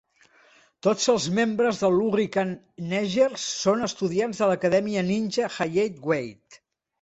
Tots 0.85 1.03
els 1.11 1.25
membres 1.39 1.81
dels 1.83 1.99
Hurricanegers 2.05 3.45
són 3.59 3.85
estudiants 3.89 4.41
de 4.43 4.49
l'Acadèmia 4.53 5.05
Ninja 5.11 5.53
Hayate 5.53 6.03
Way. 6.15 6.35